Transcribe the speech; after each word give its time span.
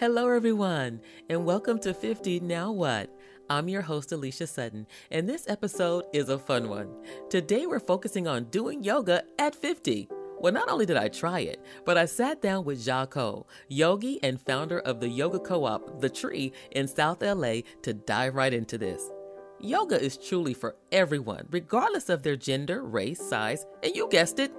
Hello, 0.00 0.30
everyone, 0.30 1.02
and 1.28 1.44
welcome 1.44 1.78
to 1.80 1.92
50 1.92 2.40
Now 2.40 2.72
What? 2.72 3.14
I'm 3.50 3.68
your 3.68 3.82
host, 3.82 4.12
Alicia 4.12 4.46
Sutton, 4.46 4.86
and 5.10 5.28
this 5.28 5.46
episode 5.46 6.06
is 6.14 6.30
a 6.30 6.38
fun 6.38 6.70
one. 6.70 6.88
Today, 7.28 7.66
we're 7.66 7.80
focusing 7.80 8.26
on 8.26 8.44
doing 8.44 8.82
yoga 8.82 9.22
at 9.38 9.54
50. 9.54 10.08
Well, 10.38 10.54
not 10.54 10.70
only 10.70 10.86
did 10.86 10.96
I 10.96 11.08
try 11.08 11.40
it, 11.40 11.62
but 11.84 11.98
I 11.98 12.06
sat 12.06 12.40
down 12.40 12.64
with 12.64 12.86
Ja 12.86 13.04
Cole, 13.04 13.46
yogi 13.68 14.18
and 14.22 14.40
founder 14.40 14.78
of 14.78 15.00
the 15.00 15.08
yoga 15.10 15.38
co 15.38 15.66
op, 15.66 16.00
The 16.00 16.08
Tree, 16.08 16.54
in 16.70 16.88
South 16.88 17.22
LA, 17.22 17.56
to 17.82 17.92
dive 17.92 18.36
right 18.36 18.54
into 18.54 18.78
this. 18.78 19.06
Yoga 19.60 20.02
is 20.02 20.16
truly 20.16 20.54
for 20.54 20.76
everyone, 20.92 21.46
regardless 21.50 22.08
of 22.08 22.22
their 22.22 22.36
gender, 22.36 22.84
race, 22.84 23.20
size, 23.20 23.66
and 23.82 23.94
you 23.94 24.08
guessed 24.08 24.38
it, 24.38 24.50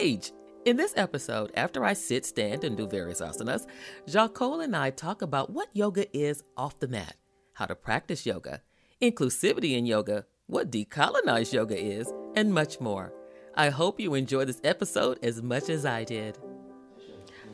age. 0.00 0.32
In 0.66 0.76
this 0.76 0.94
episode, 0.96 1.52
after 1.54 1.84
I 1.84 1.92
sit, 1.92 2.26
stand, 2.26 2.64
and 2.64 2.76
do 2.76 2.88
various 2.88 3.20
asanas, 3.20 3.68
Ja 4.04 4.26
Cole 4.26 4.62
and 4.62 4.74
I 4.74 4.90
talk 4.90 5.22
about 5.22 5.50
what 5.50 5.68
yoga 5.72 6.06
is 6.12 6.42
off 6.56 6.80
the 6.80 6.88
mat, 6.88 7.14
how 7.52 7.66
to 7.66 7.76
practice 7.76 8.26
yoga, 8.26 8.62
inclusivity 9.00 9.78
in 9.78 9.86
yoga, 9.86 10.26
what 10.48 10.72
decolonized 10.72 11.52
yoga 11.52 11.80
is, 11.80 12.12
and 12.34 12.52
much 12.52 12.80
more. 12.80 13.12
I 13.54 13.68
hope 13.68 14.00
you 14.00 14.14
enjoy 14.14 14.44
this 14.44 14.60
episode 14.64 15.20
as 15.22 15.40
much 15.40 15.68
as 15.68 15.86
I 15.86 16.02
did. 16.02 16.36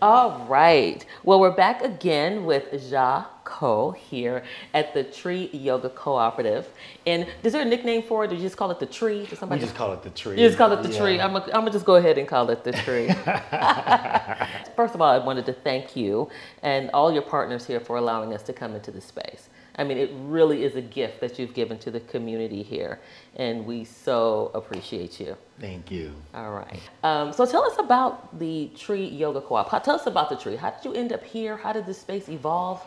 All 0.01 0.47
right. 0.49 1.05
Well, 1.23 1.39
we're 1.39 1.55
back 1.55 1.83
again 1.83 2.47
with 2.47 2.91
Ja 2.91 3.27
Cole 3.45 3.93
here 3.93 4.45
at 4.75 4.95
the 4.95 5.05
Tree 5.05 5.51
Yoga 5.53 5.91
Cooperative. 5.91 6.69
And 7.07 7.27
is 7.43 7.53
there 7.53 7.63
a 7.63 7.65
nickname 7.65 8.03
for 8.03 8.25
it? 8.25 8.33
Or 8.33 8.35
you 8.35 8.41
just 8.43 8.57
call 8.57 8.71
it 8.71 8.79
the 8.79 8.87
Tree? 8.87 9.27
Or 9.31 9.37
somebody? 9.37 9.61
We 9.61 9.67
just 9.67 9.77
call 9.77 9.93
it 9.93 10.03
the 10.03 10.11
Tree. 10.11 10.41
You 10.41 10.47
just 10.47 10.59
call 10.59 10.73
it 10.73 10.83
the 10.83 10.91
yeah. 10.91 10.99
Tree. 10.99 11.21
I'm 11.21 11.65
to 11.65 11.71
just 11.71 11.85
go 11.85 11.97
ahead 11.97 12.19
and 12.19 12.29
call 12.29 12.51
it 12.51 12.65
the 12.65 12.73
Tree. 12.73 13.09
First 14.77 14.95
of 14.95 15.01
all, 15.01 15.11
I 15.11 15.19
wanted 15.19 15.47
to 15.47 15.53
thank 15.53 15.97
you 15.97 16.29
and 16.63 16.91
all 16.91 17.13
your 17.13 17.23
partners 17.23 17.67
here 17.67 17.81
for 17.81 17.97
allowing 17.97 18.33
us 18.33 18.43
to 18.45 18.53
come 18.53 18.75
into 18.75 18.91
the 18.91 19.01
space. 19.01 19.49
I 19.77 19.85
mean, 19.85 19.97
it 19.97 20.11
really 20.15 20.65
is 20.65 20.77
a 20.77 20.83
gift 20.83 21.21
that 21.21 21.39
you've 21.39 21.55
given 21.55 21.79
to 21.79 21.91
the 21.91 22.01
community 22.01 22.63
here, 22.63 23.01
and 23.37 23.65
we 23.65 23.85
so 23.85 24.51
appreciate 24.55 25.19
you. 25.19 25.37
Thank 25.61 25.91
you. 25.91 26.13
All 26.35 26.53
right. 26.53 26.81
Um, 27.03 27.33
so 27.33 27.47
tell 27.47 27.65
us 27.65 27.79
about 27.79 28.39
the 28.39 28.71
Tree 28.77 29.07
Yoga 29.07 29.41
Co-op. 29.41 29.71
How, 29.71 29.79
tell 29.79 29.95
us 29.95 30.07
about 30.07 30.29
the 30.29 30.37
Tree. 30.37 30.57
How 30.57 30.71
did 30.71 30.85
you 30.85 30.93
end 30.93 31.13
up 31.13 31.25
here? 31.25 31.57
How 31.57 31.73
did 31.73 31.87
this 31.87 31.99
space 31.99 32.29
evolve? 32.29 32.87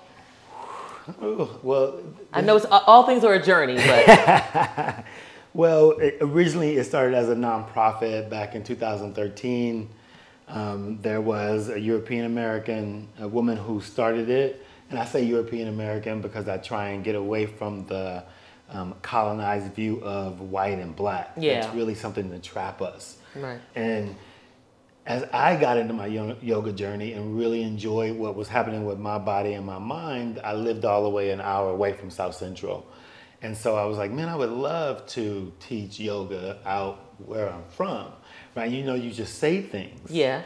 Well, 1.63 1.99
I 2.33 2.41
know 2.41 2.55
it's, 2.55 2.65
all 2.65 3.05
things 3.05 3.23
are 3.23 3.33
a 3.33 3.41
journey, 3.41 3.75
but. 3.75 5.05
well, 5.53 5.91
it, 5.91 6.17
originally 6.21 6.77
it 6.77 6.85
started 6.85 7.15
as 7.15 7.29
a 7.29 7.35
nonprofit 7.35 8.29
back 8.29 8.55
in 8.55 8.63
2013. 8.63 9.89
Um, 10.47 10.99
there 11.01 11.21
was 11.21 11.69
a 11.69 11.79
European 11.79 12.25
American 12.25 13.07
woman 13.19 13.57
who 13.57 13.81
started 13.81 14.29
it 14.29 14.65
and 14.89 14.99
I 14.99 15.05
say 15.05 15.23
European 15.23 15.67
American 15.67 16.21
because 16.21 16.47
I 16.47 16.57
try 16.57 16.89
and 16.89 17.03
get 17.03 17.15
away 17.15 17.45
from 17.45 17.85
the 17.87 18.23
um, 18.69 18.95
colonized 19.01 19.73
view 19.73 20.01
of 20.03 20.41
white 20.41 20.79
and 20.79 20.95
black. 20.95 21.31
Yeah. 21.37 21.65
It's 21.65 21.75
really 21.75 21.95
something 21.95 22.29
to 22.31 22.39
trap 22.39 22.81
us. 22.81 23.17
Right. 23.35 23.59
And 23.75 24.15
as 25.05 25.23
I 25.31 25.55
got 25.55 25.77
into 25.77 25.93
my 25.93 26.07
yoga 26.07 26.71
journey 26.71 27.13
and 27.13 27.37
really 27.37 27.61
enjoyed 27.61 28.17
what 28.17 28.35
was 28.35 28.47
happening 28.47 28.85
with 28.85 28.97
my 28.97 29.19
body 29.19 29.53
and 29.53 29.65
my 29.65 29.77
mind, 29.77 30.41
I 30.43 30.53
lived 30.53 30.83
all 30.83 31.03
the 31.03 31.09
way 31.09 31.29
an 31.29 31.41
hour 31.41 31.69
away 31.69 31.93
from 31.93 32.09
South 32.09 32.35
Central. 32.35 32.87
And 33.43 33.55
so 33.55 33.75
I 33.75 33.85
was 33.85 33.99
like, 33.99 34.11
man, 34.11 34.29
I 34.29 34.35
would 34.35 34.49
love 34.49 35.05
to 35.07 35.53
teach 35.59 35.99
yoga 35.99 36.57
out 36.65 37.19
where 37.23 37.51
I'm 37.51 37.65
from. 37.69 38.07
Right? 38.55 38.71
You 38.71 38.83
know, 38.83 38.95
you 38.95 39.11
just 39.11 39.37
say 39.37 39.61
things. 39.61 40.09
Yeah. 40.09 40.41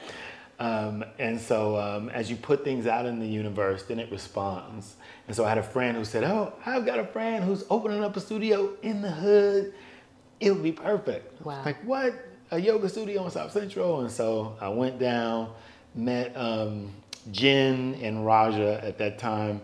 Um, 0.60 1.06
and 1.18 1.40
so 1.40 1.78
um, 1.78 2.10
as 2.10 2.30
you 2.30 2.36
put 2.36 2.66
things 2.66 2.86
out 2.86 3.06
in 3.06 3.20
the 3.20 3.28
universe, 3.28 3.84
then 3.84 3.98
it 3.98 4.12
responds. 4.12 4.96
And 5.28 5.36
so 5.36 5.46
I 5.46 5.50
had 5.50 5.58
a 5.58 5.64
friend 5.64 5.96
who 5.96 6.04
said, 6.04 6.26
Oh, 6.26 6.52
I've 6.66 6.86
got 6.86 7.00
a 7.00 7.06
friend 7.06 7.46
who's 7.46 7.64
opening 7.70 8.04
up 8.04 8.18
a 8.18 8.20
studio 8.20 8.76
in 8.82 9.02
the 9.02 9.12
hood. 9.12 9.74
It 10.42 10.52
would 10.52 10.64
be 10.64 10.74
perfect. 10.74 11.46
Wow. 11.46 11.62
Like, 11.64 11.82
what? 11.86 12.14
A 12.52 12.60
yoga 12.60 12.90
studio 12.90 13.26
in 13.26 13.32
South 13.32 13.52
Central? 13.52 14.02
And 14.02 14.12
so 14.12 14.58
I 14.60 14.70
went 14.70 14.98
down, 14.98 15.52
met 15.94 16.36
um, 16.36 16.92
Jen 17.32 18.00
and 18.02 18.26
Raja 18.26 18.84
at 18.84 18.98
that 18.98 19.20
time, 19.20 19.62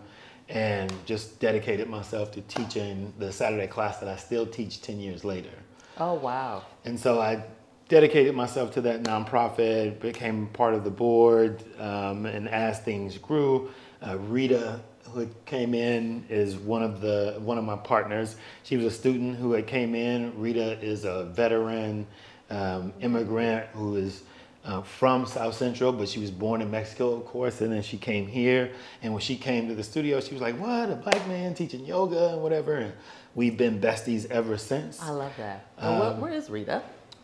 and 0.48 0.92
just 1.04 1.40
dedicated 1.40 1.88
myself 1.88 2.30
to 2.32 2.40
teaching 2.42 3.12
the 3.18 3.32
Saturday 3.32 3.66
class 3.66 3.98
that 3.98 4.08
I 4.08 4.14
still 4.14 4.46
teach 4.46 4.82
10 4.82 5.00
years 5.00 5.24
later. 5.24 5.50
Oh, 5.98 6.14
wow. 6.14 6.62
And 6.84 6.98
so 6.98 7.20
I 7.20 7.42
dedicated 7.88 8.36
myself 8.36 8.72
to 8.74 8.80
that 8.82 9.02
nonprofit, 9.02 9.98
became 9.98 10.46
part 10.48 10.74
of 10.74 10.84
the 10.84 10.90
board, 10.90 11.64
um, 11.80 12.24
and 12.24 12.48
as 12.48 12.78
things 12.78 13.18
grew, 13.18 13.68
uh, 14.06 14.16
Rita, 14.16 14.80
who 15.12 15.28
came 15.44 15.74
in, 15.74 16.24
is 16.28 16.56
one 16.56 16.84
of 16.84 17.00
the 17.00 17.36
one 17.38 17.58
of 17.58 17.64
my 17.64 17.76
partners. 17.76 18.36
She 18.62 18.76
was 18.76 18.86
a 18.86 18.90
student 18.90 19.36
who 19.36 19.52
had 19.52 19.66
came 19.66 19.94
in. 19.94 20.38
Rita 20.38 20.80
is 20.80 21.04
a 21.04 21.24
veteran 21.24 22.06
um, 22.50 22.92
immigrant 23.00 23.66
who 23.72 23.96
is. 23.96 24.22
Uh, 24.64 24.82
from 24.82 25.24
South 25.24 25.54
Central, 25.54 25.92
but 25.92 26.08
she 26.08 26.18
was 26.18 26.32
born 26.32 26.60
in 26.60 26.68
Mexico, 26.68 27.14
of 27.14 27.24
course, 27.24 27.60
and 27.60 27.72
then 27.72 27.82
she 27.82 27.96
came 27.96 28.26
here. 28.26 28.72
And 29.00 29.12
when 29.12 29.22
she 29.22 29.36
came 29.36 29.68
to 29.68 29.76
the 29.76 29.84
studio, 29.84 30.18
she 30.18 30.32
was 30.32 30.42
like, 30.42 30.58
"What? 30.58 30.90
A 30.90 30.96
black 30.96 31.24
man 31.28 31.54
teaching 31.54 31.86
yoga 31.86 32.30
and 32.30 32.42
whatever." 32.42 32.74
And 32.74 32.92
we've 33.36 33.56
been 33.56 33.80
besties 33.80 34.28
ever 34.28 34.58
since. 34.58 35.00
I 35.00 35.10
love 35.10 35.30
that. 35.36 35.66
Um, 35.78 36.20
where 36.20 36.32
is 36.32 36.50
Rita? 36.50 36.82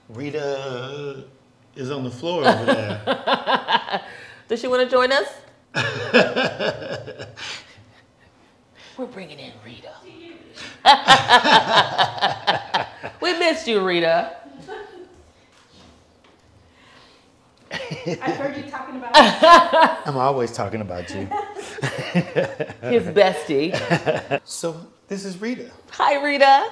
Rita 0.08 1.24
is 1.74 1.90
on 1.90 2.04
the 2.04 2.10
floor 2.10 2.46
over 2.46 2.64
there. 2.64 4.02
Does 4.48 4.60
she 4.60 4.68
want 4.68 4.88
to 4.88 4.88
join 4.88 5.10
us? 5.10 5.26
We're 8.98 9.06
bringing 9.06 9.38
in 9.38 9.52
Rita. 9.64 9.94
we 13.22 13.38
missed 13.38 13.66
you, 13.66 13.82
Rita. 13.82 14.36
I 18.22 18.30
heard 18.30 18.56
you 18.56 18.70
talking 18.70 18.96
about. 18.96 19.10
I'm 20.06 20.16
always 20.16 20.50
talking 20.50 20.80
about 20.80 21.10
you. 21.10 21.26
His 22.88 23.04
bestie. 23.04 24.40
So 24.44 24.86
this 25.08 25.26
is 25.26 25.40
Rita. 25.40 25.70
Hi, 25.90 26.22
Rita. 26.24 26.68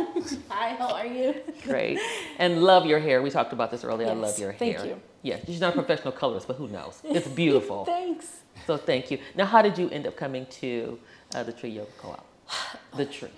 Hi, 0.48 0.74
how 0.76 0.92
are 0.94 1.06
you? 1.06 1.34
Great. 1.62 1.98
And 2.38 2.62
love 2.62 2.86
your 2.86 3.00
hair. 3.00 3.20
We 3.20 3.28
talked 3.28 3.52
about 3.52 3.70
this 3.70 3.84
earlier. 3.84 4.06
Yes, 4.08 4.16
I 4.16 4.20
love 4.20 4.38
your 4.38 4.52
thank 4.54 4.76
hair. 4.76 4.86
Thank 4.86 4.96
you. 4.96 5.02
Yeah, 5.22 5.38
she's 5.44 5.60
not 5.60 5.74
a 5.74 5.76
professional 5.76 6.12
colorist, 6.12 6.46
but 6.46 6.56
who 6.56 6.68
knows? 6.68 7.02
It's 7.04 7.28
beautiful. 7.28 7.84
Thanks. 7.84 8.40
So 8.66 8.78
thank 8.78 9.10
you. 9.10 9.18
Now, 9.34 9.44
how 9.44 9.60
did 9.60 9.76
you 9.76 9.90
end 9.90 10.06
up 10.06 10.16
coming 10.16 10.46
to 10.62 10.98
uh, 11.34 11.42
the 11.42 11.52
Tree 11.52 11.70
Yoga 11.70 11.90
Co-op? 11.98 12.26
The 12.96 13.04
Tree. 13.04 13.28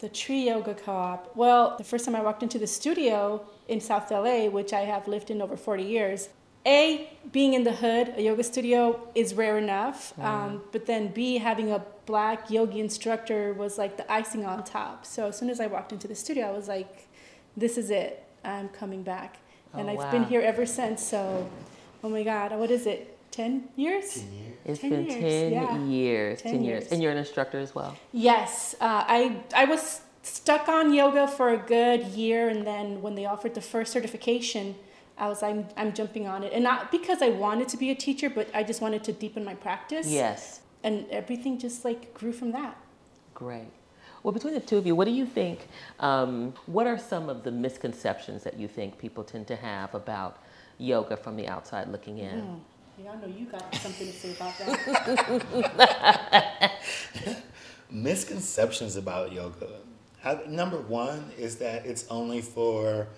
The 0.00 0.10
Tree 0.10 0.48
Yoga 0.48 0.74
Co-op. 0.74 1.34
Well, 1.34 1.76
the 1.78 1.84
first 1.84 2.04
time 2.04 2.14
I 2.14 2.20
walked 2.20 2.42
into 2.42 2.58
the 2.58 2.66
studio 2.66 3.42
in 3.68 3.80
South 3.80 4.10
LA, 4.10 4.48
which 4.48 4.74
I 4.74 4.80
have 4.80 5.08
lived 5.08 5.30
in 5.30 5.40
over 5.40 5.56
40 5.56 5.82
years, 5.82 6.28
a 6.66 7.10
being 7.30 7.54
in 7.54 7.64
the 7.64 7.72
hood, 7.72 8.14
a 8.16 8.22
yoga 8.22 8.42
studio 8.42 9.08
is 9.14 9.34
rare 9.34 9.58
enough, 9.58 10.14
mm. 10.16 10.24
um, 10.24 10.62
but 10.72 10.86
then 10.86 11.08
B 11.08 11.38
having 11.38 11.70
a 11.70 11.82
black 12.06 12.50
yogi 12.50 12.80
instructor 12.80 13.52
was 13.52 13.78
like 13.78 13.96
the 13.96 14.10
icing 14.12 14.44
on 14.44 14.64
top. 14.64 15.06
So 15.06 15.28
as 15.28 15.38
soon 15.38 15.50
as 15.50 15.60
I 15.60 15.66
walked 15.66 15.92
into 15.92 16.08
the 16.08 16.14
studio, 16.14 16.46
I 16.46 16.50
was 16.52 16.68
like, 16.68 17.08
"This 17.56 17.78
is 17.78 17.90
it. 17.90 18.24
I'm 18.44 18.68
coming 18.68 19.02
back," 19.02 19.38
oh, 19.74 19.78
and 19.80 19.90
I've 19.90 19.98
wow. 19.98 20.10
been 20.10 20.24
here 20.24 20.40
ever 20.40 20.66
since. 20.66 21.02
So, 21.02 21.48
oh 22.02 22.08
my 22.08 22.22
God, 22.22 22.52
what 22.58 22.70
is 22.70 22.86
it? 22.86 23.08
Ten 23.30 23.68
years? 23.76 24.14
Ten 24.14 24.32
years. 24.32 24.56
It's 24.64 24.80
ten 24.80 24.90
been 24.90 25.06
years. 25.06 25.20
ten 25.20 25.52
yeah. 25.52 25.84
years. 25.84 26.42
Ten, 26.42 26.52
ten 26.52 26.64
years. 26.64 26.82
years. 26.82 26.92
And 26.92 27.02
you're 27.02 27.12
an 27.12 27.18
instructor 27.18 27.58
as 27.58 27.74
well. 27.74 27.96
Yes, 28.12 28.74
uh, 28.80 29.04
I 29.06 29.42
I 29.54 29.64
was 29.64 30.00
stuck 30.22 30.68
on 30.68 30.92
yoga 30.92 31.26
for 31.26 31.50
a 31.50 31.56
good 31.56 32.06
year, 32.08 32.48
and 32.48 32.66
then 32.66 33.02
when 33.02 33.14
they 33.14 33.26
offered 33.26 33.54
the 33.54 33.60
first 33.60 33.92
certification 33.92 34.76
I 35.18 35.28
was 35.28 35.42
I'm 35.42 35.66
I'm 35.76 35.92
jumping 35.92 36.26
on 36.26 36.42
it, 36.42 36.52
and 36.52 36.64
not 36.64 36.90
because 36.90 37.22
I 37.22 37.30
wanted 37.30 37.68
to 37.68 37.76
be 37.76 37.90
a 37.90 37.94
teacher, 37.94 38.30
but 38.30 38.48
I 38.54 38.62
just 38.62 38.80
wanted 38.80 39.04
to 39.04 39.12
deepen 39.12 39.44
my 39.44 39.54
practice. 39.54 40.08
Yes. 40.08 40.60
And 40.84 41.06
everything 41.10 41.58
just 41.58 41.84
like 41.84 42.12
grew 42.12 42.32
from 42.32 42.52
that. 42.52 42.76
Great. 43.34 43.68
Well, 44.22 44.32
between 44.32 44.54
the 44.54 44.60
two 44.60 44.76
of 44.76 44.86
you, 44.86 44.94
what 44.94 45.06
do 45.06 45.10
you 45.10 45.26
think? 45.26 45.66
Um, 45.98 46.54
what 46.66 46.86
are 46.86 46.98
some 46.98 47.28
of 47.28 47.42
the 47.42 47.50
misconceptions 47.50 48.44
that 48.44 48.58
you 48.58 48.68
think 48.68 48.98
people 48.98 49.24
tend 49.24 49.48
to 49.48 49.56
have 49.56 49.94
about 49.94 50.42
yoga 50.78 51.16
from 51.16 51.36
the 51.36 51.48
outside 51.48 51.88
looking 51.88 52.18
in? 52.18 52.42
Mm. 52.42 52.60
Yeah, 53.02 53.12
I 53.12 53.16
know 53.16 53.26
you 53.26 53.46
got 53.46 53.74
something 53.74 54.06
to 54.06 54.12
say 54.12 54.32
about 54.32 54.56
that. 54.58 56.72
Misconceptions 57.90 58.96
about 58.96 59.32
yoga. 59.32 59.68
Number 60.46 60.78
one 60.78 61.32
is 61.36 61.56
that 61.56 61.84
it's 61.84 62.06
only 62.08 62.40
for 62.40 63.08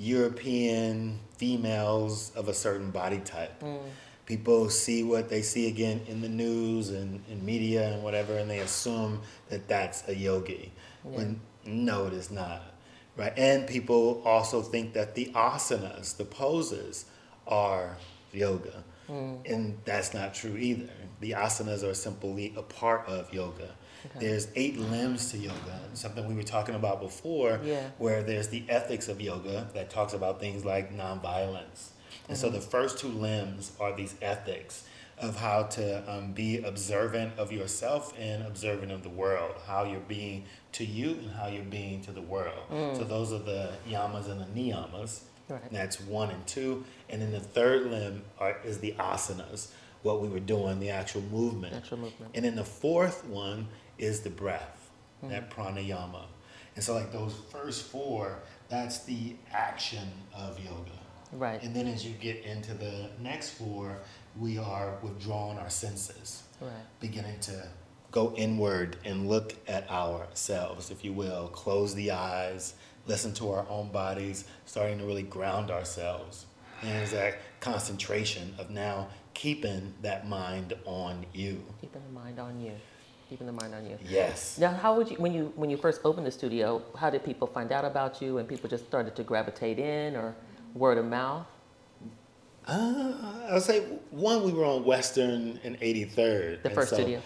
European 0.00 1.20
females 1.36 2.32
of 2.34 2.48
a 2.48 2.54
certain 2.54 2.90
body 2.90 3.18
type. 3.18 3.60
Mm. 3.60 3.80
People 4.24 4.70
see 4.70 5.02
what 5.02 5.28
they 5.28 5.42
see 5.42 5.68
again 5.68 6.00
in 6.08 6.22
the 6.22 6.28
news 6.28 6.88
and 6.90 7.22
in 7.28 7.44
media 7.44 7.92
and 7.92 8.02
whatever, 8.02 8.38
and 8.38 8.48
they 8.48 8.60
assume 8.60 9.20
that 9.50 9.68
that's 9.68 10.08
a 10.08 10.14
yogi. 10.14 10.72
Yeah. 11.04 11.16
When 11.16 11.40
no, 11.66 12.06
it 12.06 12.14
is 12.14 12.30
not. 12.30 12.62
Right? 13.16 13.32
And 13.36 13.66
people 13.66 14.22
also 14.24 14.62
think 14.62 14.94
that 14.94 15.14
the 15.14 15.30
asanas, 15.34 16.16
the 16.16 16.24
poses, 16.24 17.04
are 17.46 17.98
yoga. 18.32 18.84
And 19.44 19.76
that's 19.84 20.14
not 20.14 20.34
true 20.34 20.56
either. 20.56 20.88
The 21.18 21.32
asanas 21.32 21.82
are 21.82 21.94
simply 21.94 22.54
a 22.56 22.62
part 22.62 23.08
of 23.08 23.34
yoga. 23.34 23.74
There's 24.18 24.48
eight 24.54 24.78
limbs 24.78 25.30
to 25.32 25.38
yoga, 25.38 25.80
something 25.94 26.26
we 26.26 26.34
were 26.34 26.42
talking 26.42 26.74
about 26.74 27.00
before, 27.00 27.60
Yeah. 27.64 27.90
where 27.98 28.22
there's 28.22 28.48
the 28.48 28.64
ethics 28.68 29.08
of 29.08 29.20
yoga 29.20 29.68
that 29.74 29.90
talks 29.90 30.12
about 30.12 30.40
things 30.40 30.64
like 30.64 30.92
nonviolence. 30.96 31.90
And 32.28 32.36
so 32.36 32.48
the 32.48 32.60
first 32.60 32.98
two 32.98 33.08
limbs 33.08 33.72
are 33.80 33.94
these 33.96 34.14
ethics 34.22 34.84
of 35.18 35.36
how 35.36 35.64
to 35.64 36.10
um, 36.10 36.32
be 36.32 36.62
observant 36.62 37.38
of 37.38 37.52
yourself 37.52 38.14
and 38.18 38.42
observant 38.46 38.90
of 38.90 39.02
the 39.02 39.08
world, 39.10 39.54
how 39.66 39.84
you're 39.84 40.00
being 40.00 40.44
to 40.72 40.84
you 40.84 41.10
and 41.10 41.30
how 41.32 41.46
you're 41.48 41.62
being 41.64 42.00
to 42.02 42.12
the 42.12 42.22
world. 42.22 42.64
So 42.96 43.04
those 43.04 43.32
are 43.32 43.38
the 43.38 43.72
yamas 43.88 44.30
and 44.30 44.40
the 44.40 44.46
niyamas. 44.46 45.20
Right. 45.48 45.60
That's 45.72 46.00
one 46.00 46.30
and 46.30 46.46
two. 46.46 46.84
And 47.08 47.20
then 47.20 47.32
the 47.32 47.40
third 47.40 47.90
limb 47.90 48.22
are, 48.38 48.56
is 48.64 48.78
the 48.78 48.92
asanas, 48.98 49.72
what 50.02 50.22
we 50.22 50.28
were 50.28 50.40
doing, 50.40 50.78
the 50.80 50.90
actual 50.90 51.22
movement. 51.22 51.74
Actual 51.74 51.98
movement. 51.98 52.30
And 52.34 52.44
then 52.44 52.54
the 52.54 52.64
fourth 52.64 53.24
one 53.24 53.66
is 54.00 54.20
the 54.20 54.30
breath, 54.30 54.90
hmm. 55.20 55.28
that 55.28 55.50
pranayama. 55.50 56.24
And 56.76 56.84
so, 56.84 56.94
like 56.94 57.12
those 57.12 57.34
first 57.50 57.86
four, 57.86 58.38
that's 58.68 59.00
the 59.00 59.36
action 59.52 60.08
of 60.34 60.58
yoga. 60.58 60.98
Right. 61.32 61.62
And 61.62 61.74
then 61.74 61.86
as 61.86 62.04
you 62.04 62.12
get 62.14 62.44
into 62.44 62.74
the 62.74 63.10
next 63.20 63.50
four, 63.50 63.98
we 64.38 64.58
are 64.58 64.98
withdrawing 65.02 65.58
our 65.58 65.70
senses, 65.70 66.42
Right. 66.60 66.72
beginning 67.00 67.38
to 67.40 67.68
go 68.10 68.34
inward 68.36 68.96
and 69.04 69.28
look 69.28 69.54
at 69.68 69.88
ourselves, 69.90 70.90
if 70.90 71.04
you 71.04 71.12
will, 71.12 71.48
close 71.48 71.94
the 71.94 72.10
eyes, 72.10 72.74
listen 73.06 73.32
to 73.34 73.50
our 73.50 73.66
own 73.68 73.90
bodies, 73.90 74.44
starting 74.66 74.98
to 74.98 75.04
really 75.04 75.22
ground 75.22 75.70
ourselves. 75.70 76.46
And 76.82 76.90
it's 77.02 77.12
that 77.12 77.38
concentration 77.60 78.54
of 78.58 78.70
now 78.70 79.08
keeping 79.34 79.94
that 80.02 80.28
mind 80.28 80.74
on 80.84 81.26
you. 81.32 81.62
Keeping 81.80 82.02
the 82.02 82.12
mind 82.12 82.38
on 82.38 82.60
you. 82.60 82.72
Keeping 83.30 83.46
the 83.46 83.52
mind 83.52 83.72
on 83.76 83.86
you. 83.86 83.96
Yes. 84.08 84.58
Now, 84.58 84.72
how 84.72 84.96
would 84.96 85.08
you 85.08 85.16
when 85.16 85.32
you 85.32 85.52
when 85.54 85.70
you 85.70 85.76
first 85.76 86.00
opened 86.04 86.26
the 86.26 86.32
studio? 86.32 86.82
How 86.96 87.10
did 87.10 87.24
people 87.24 87.46
find 87.46 87.70
out 87.70 87.84
about 87.84 88.20
you, 88.20 88.38
and 88.38 88.48
people 88.48 88.68
just 88.68 88.84
started 88.86 89.14
to 89.14 89.22
gravitate 89.22 89.78
in, 89.78 90.16
or 90.16 90.34
word 90.74 90.98
of 90.98 91.04
mouth? 91.06 91.46
Uh, 92.66 93.12
I 93.48 93.54
would 93.54 93.62
say 93.62 93.80
one, 94.10 94.42
we 94.44 94.52
were 94.52 94.64
on 94.64 94.84
Western 94.84 95.60
and 95.64 95.78
83rd. 95.80 96.62
The 96.62 96.68
and 96.68 96.74
first 96.74 96.90
so 96.90 96.96
studio. 96.96 97.22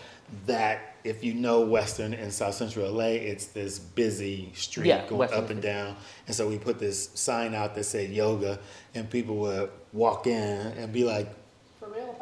That, 0.47 0.97
if 1.05 1.23
you 1.25 1.35
know 1.35 1.61
Western 1.63 2.15
and 2.15 2.33
South 2.33 2.55
Central 2.55 2.91
LA, 2.91 3.05
it's 3.33 3.47
this 3.47 3.79
busy 3.79 4.51
street 4.55 4.87
Yeah, 4.87 5.07
going 5.07 5.19
Western 5.19 5.45
up 5.45 5.51
and 5.51 5.61
Street. 5.61 5.73
down. 5.73 5.97
And 6.27 6.35
so 6.37 6.49
we 6.49 6.59
put 6.59 6.79
this 6.79 7.11
sign 7.15 7.55
out 7.55 7.75
that 7.75 7.85
said 7.85 8.11
yoga, 8.11 8.59
and 8.95 9.09
people 9.11 9.37
would 9.37 9.71
walk 9.93 10.27
in 10.27 10.33
and 10.33 10.93
be 10.93 11.05
like, 11.05 11.29
For 11.29 11.44
real? 11.95 12.15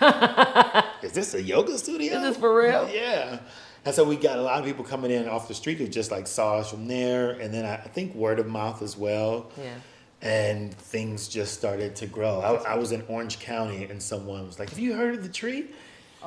Is 1.02 1.12
this 1.12 1.34
a 1.34 1.42
yoga 1.42 1.76
studio? 1.78 2.14
Is 2.16 2.22
this 2.22 2.36
for 2.36 2.56
real? 2.56 2.88
Yeah. 2.92 3.38
And 3.84 3.94
so 3.94 4.04
we 4.04 4.16
got 4.16 4.38
a 4.38 4.42
lot 4.42 4.58
of 4.58 4.64
people 4.64 4.84
coming 4.84 5.10
in 5.10 5.28
off 5.28 5.48
the 5.48 5.54
street 5.54 5.78
who 5.78 5.86
just 5.88 6.10
like 6.10 6.26
saw 6.26 6.56
us 6.56 6.70
from 6.70 6.88
there. 6.88 7.30
And 7.30 7.52
then 7.54 7.64
I, 7.64 7.74
I 7.76 7.88
think 7.88 8.14
word 8.14 8.38
of 8.38 8.46
mouth 8.46 8.82
as 8.82 8.96
well. 8.96 9.50
Yeah. 9.56 9.74
and 10.22 10.74
things 10.74 11.28
just 11.28 11.54
started 11.54 11.94
to 11.96 12.06
grow. 12.06 12.40
I, 12.40 12.72
I 12.72 12.76
was 12.76 12.90
in 12.92 13.02
Orange 13.06 13.38
County, 13.38 13.84
and 13.84 14.02
someone 14.02 14.46
was 14.46 14.58
like, 14.58 14.70
"Have 14.70 14.78
you 14.78 14.94
heard 14.94 15.14
of 15.14 15.22
the 15.22 15.28
tree?" 15.28 15.66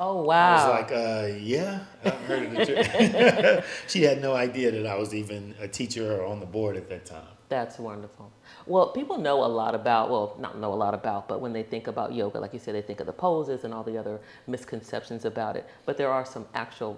Oh 0.02 0.20
I 0.20 0.24
wow. 0.24 0.54
was 0.54 0.66
like, 0.66 0.92
uh, 0.92 1.36
"Yeah, 1.38 1.80
I've 2.02 2.14
heard 2.22 2.44
of 2.44 2.52
the 2.54 2.64
tree." 2.64 3.62
she 3.86 4.02
had 4.02 4.22
no 4.22 4.34
idea 4.34 4.70
that 4.70 4.86
I 4.86 4.96
was 4.96 5.14
even 5.14 5.54
a 5.60 5.68
teacher 5.68 6.16
or 6.16 6.24
on 6.24 6.40
the 6.40 6.46
board 6.46 6.78
at 6.78 6.88
that 6.88 7.04
time. 7.04 7.28
That's 7.50 7.78
wonderful. 7.78 8.32
Well, 8.66 8.92
people 8.92 9.18
know 9.18 9.44
a 9.44 9.46
lot 9.46 9.74
about, 9.74 10.08
well, 10.08 10.36
not 10.38 10.58
know 10.58 10.72
a 10.72 10.80
lot 10.86 10.94
about, 10.94 11.28
but 11.28 11.42
when 11.42 11.52
they 11.52 11.62
think 11.62 11.86
about 11.86 12.14
yoga, 12.14 12.40
like 12.40 12.54
you 12.54 12.58
said, 12.58 12.74
they 12.74 12.80
think 12.80 13.00
of 13.00 13.06
the 13.06 13.12
poses 13.12 13.64
and 13.64 13.74
all 13.74 13.82
the 13.82 13.98
other 13.98 14.20
misconceptions 14.46 15.26
about 15.26 15.54
it. 15.56 15.68
But 15.84 15.98
there 15.98 16.10
are 16.10 16.24
some 16.24 16.46
actual, 16.54 16.96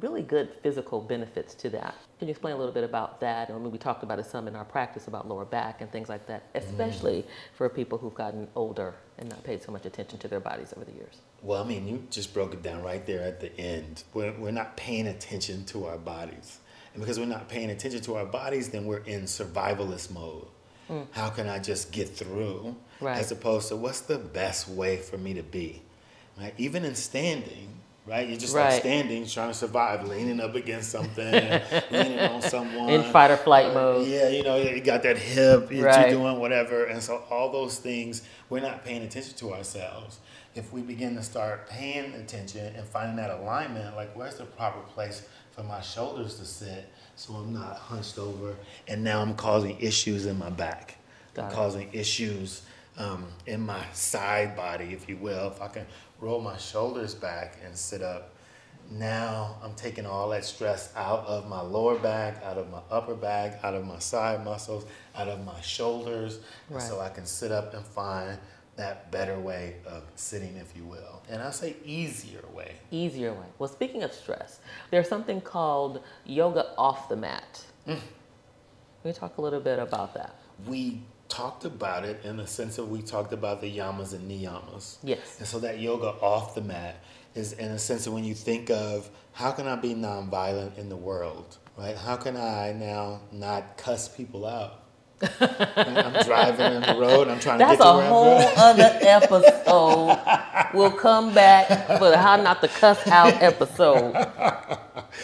really 0.00 0.22
good 0.22 0.54
physical 0.60 1.00
benefits 1.00 1.54
to 1.54 1.70
that. 1.70 1.94
Can 2.18 2.26
you 2.26 2.32
explain 2.32 2.54
a 2.54 2.58
little 2.58 2.74
bit 2.74 2.82
about 2.82 3.20
that? 3.20 3.48
I 3.48 3.52
mean, 3.52 3.70
we 3.70 3.78
talked 3.78 4.02
about 4.02 4.18
it 4.18 4.26
some 4.26 4.48
in 4.48 4.56
our 4.56 4.64
practice 4.64 5.06
about 5.06 5.28
lower 5.28 5.44
back 5.44 5.82
and 5.82 5.92
things 5.92 6.08
like 6.08 6.26
that, 6.26 6.42
especially 6.56 7.24
for 7.54 7.68
people 7.68 7.96
who've 7.98 8.14
gotten 8.14 8.48
older 8.56 8.94
and 9.18 9.28
not 9.28 9.44
paid 9.44 9.62
so 9.62 9.70
much 9.70 9.86
attention 9.86 10.18
to 10.18 10.26
their 10.26 10.40
bodies 10.40 10.72
over 10.74 10.84
the 10.84 10.92
years. 10.92 11.20
Well, 11.42 11.62
I 11.62 11.66
mean, 11.66 11.88
you 11.88 12.06
just 12.10 12.34
broke 12.34 12.52
it 12.52 12.62
down 12.62 12.82
right 12.82 13.04
there 13.06 13.22
at 13.22 13.40
the 13.40 13.56
end. 13.58 14.04
We're, 14.12 14.32
we're 14.32 14.50
not 14.50 14.76
paying 14.76 15.06
attention 15.06 15.64
to 15.66 15.86
our 15.86 15.96
bodies. 15.96 16.58
And 16.92 17.02
because 17.02 17.18
we're 17.18 17.26
not 17.26 17.48
paying 17.48 17.70
attention 17.70 18.00
to 18.02 18.16
our 18.16 18.26
bodies, 18.26 18.68
then 18.68 18.84
we're 18.84 18.98
in 19.04 19.22
survivalist 19.22 20.10
mode. 20.10 20.46
Hmm. 20.88 21.02
How 21.12 21.30
can 21.30 21.48
I 21.48 21.58
just 21.58 21.92
get 21.92 22.08
through? 22.08 22.76
Right. 23.00 23.16
As 23.16 23.30
opposed 23.32 23.68
to 23.68 23.76
what's 23.76 24.00
the 24.00 24.18
best 24.18 24.68
way 24.68 24.96
for 24.98 25.16
me 25.16 25.34
to 25.34 25.42
be? 25.42 25.82
Right? 26.38 26.52
Even 26.58 26.84
in 26.84 26.94
standing, 26.94 27.80
right? 28.10 28.28
You're 28.28 28.38
just 28.38 28.54
Right. 28.54 28.70
like 28.72 28.80
standing, 28.80 29.24
trying 29.26 29.48
to 29.48 29.54
survive, 29.54 30.06
leaning 30.06 30.40
up 30.40 30.54
against 30.56 30.90
something, 30.90 31.32
leaning 31.90 32.18
on 32.18 32.42
someone. 32.42 32.90
In 32.90 33.04
fight 33.04 33.30
or 33.30 33.36
flight 33.36 33.66
uh, 33.66 33.74
mode. 33.74 34.08
Yeah, 34.08 34.28
you 34.28 34.42
know, 34.42 34.56
you 34.56 34.80
got 34.80 35.02
that 35.04 35.16
hip, 35.16 35.70
Right. 35.70 36.10
you're 36.10 36.18
doing 36.18 36.40
whatever. 36.40 36.84
And 36.86 37.00
so 37.02 37.22
all 37.30 37.50
those 37.52 37.78
things, 37.78 38.22
we're 38.48 38.60
not 38.60 38.84
paying 38.84 39.02
attention 39.02 39.34
to 39.36 39.54
ourselves. 39.54 40.18
If 40.56 40.72
we 40.72 40.82
begin 40.82 41.14
to 41.14 41.22
start 41.22 41.68
paying 41.70 42.12
attention 42.14 42.74
and 42.74 42.84
finding 42.84 43.16
that 43.16 43.30
alignment, 43.30 43.94
like 43.94 44.14
where's 44.16 44.36
the 44.36 44.44
proper 44.44 44.80
place 44.80 45.22
for 45.52 45.62
my 45.62 45.80
shoulders 45.80 46.34
to 46.38 46.44
sit 46.44 46.90
so 47.14 47.34
I'm 47.34 47.52
not 47.52 47.76
hunched 47.76 48.18
over 48.18 48.56
and 48.88 49.04
now 49.04 49.20
I'm 49.22 49.34
causing 49.34 49.78
issues 49.78 50.26
in 50.26 50.36
my 50.38 50.50
back. 50.50 50.96
Got 51.34 51.44
I'm 51.44 51.50
it. 51.52 51.54
causing 51.54 51.88
issues 51.92 52.62
um, 53.00 53.24
in 53.46 53.64
my 53.64 53.82
side 53.92 54.54
body, 54.54 54.92
if 54.92 55.08
you 55.08 55.16
will. 55.16 55.48
If 55.48 55.60
I 55.62 55.68
can 55.68 55.86
roll 56.20 56.40
my 56.40 56.56
shoulders 56.58 57.14
back 57.14 57.56
and 57.64 57.74
sit 57.76 58.02
up, 58.02 58.34
now 58.90 59.56
I'm 59.62 59.74
taking 59.74 60.04
all 60.04 60.28
that 60.30 60.44
stress 60.44 60.92
out 60.96 61.24
of 61.26 61.48
my 61.48 61.60
lower 61.60 61.98
back, 61.98 62.42
out 62.44 62.58
of 62.58 62.70
my 62.70 62.80
upper 62.90 63.14
back, 63.14 63.60
out 63.62 63.74
of 63.74 63.86
my 63.86 63.98
side 63.98 64.44
muscles, 64.44 64.84
out 65.14 65.28
of 65.28 65.44
my 65.44 65.60
shoulders. 65.60 66.40
Right. 66.68 66.82
So 66.82 67.00
I 67.00 67.08
can 67.08 67.24
sit 67.24 67.52
up 67.52 67.72
and 67.72 67.84
find 67.84 68.38
that 68.76 69.10
better 69.10 69.38
way 69.38 69.76
of 69.86 70.02
sitting, 70.16 70.56
if 70.56 70.76
you 70.76 70.84
will. 70.84 71.22
And 71.28 71.42
I 71.42 71.50
say 71.50 71.76
easier 71.84 72.44
way. 72.52 72.74
Easier 72.90 73.32
way. 73.32 73.46
Well, 73.58 73.68
speaking 73.68 74.02
of 74.02 74.12
stress, 74.12 74.60
there's 74.90 75.08
something 75.08 75.40
called 75.40 76.02
yoga 76.24 76.72
off 76.76 77.08
the 77.08 77.16
mat. 77.16 77.64
Can 77.86 78.00
we 79.04 79.12
talk 79.12 79.38
a 79.38 79.40
little 79.40 79.60
bit 79.60 79.78
about 79.78 80.14
that? 80.14 80.34
We 80.66 81.00
talked 81.30 81.64
about 81.64 82.04
it 82.04 82.20
in 82.24 82.36
the 82.36 82.46
sense 82.46 82.76
of 82.78 82.90
we 82.90 83.00
talked 83.00 83.32
about 83.32 83.60
the 83.62 83.74
yamas 83.78 84.12
and 84.12 84.30
niyamas. 84.30 84.98
Yes. 85.02 85.38
And 85.38 85.46
so 85.48 85.58
that 85.60 85.78
yoga 85.78 86.08
off 86.20 86.54
the 86.54 86.60
mat 86.60 86.96
is 87.34 87.52
in 87.54 87.70
a 87.70 87.78
sense 87.78 88.06
of 88.06 88.12
when 88.12 88.24
you 88.24 88.34
think 88.34 88.70
of 88.70 89.08
how 89.32 89.52
can 89.52 89.66
I 89.66 89.76
be 89.76 89.94
nonviolent 89.94 90.76
in 90.76 90.88
the 90.88 90.96
world, 90.96 91.56
right? 91.78 91.96
How 91.96 92.16
can 92.16 92.36
I 92.36 92.72
now 92.72 93.20
not 93.32 93.76
cuss 93.78 94.08
people 94.08 94.44
out? 94.44 94.82
I'm 95.22 96.24
driving 96.24 96.76
on 96.76 96.82
the 96.82 96.96
road. 96.98 97.28
I'm 97.28 97.38
trying 97.40 97.58
That's 97.58 97.72
to 97.78 97.84
get 97.84 97.86
a 97.86 97.92
to 97.92 97.98
where 97.98 98.08
whole 98.08 98.38
I'm 98.38 98.54
going. 98.54 98.80
other 98.80 98.98
episode. 99.02 100.70
we'll 100.74 100.90
come 100.90 101.34
back 101.34 101.68
for 101.98 102.08
the 102.10 102.16
how 102.18 102.36
not 102.36 102.60
to 102.62 102.68
cuss 102.68 103.06
out 103.06 103.34
episode 103.42 104.14